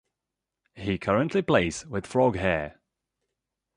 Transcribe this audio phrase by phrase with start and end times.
[0.73, 2.81] He currently plays with Frog Hair.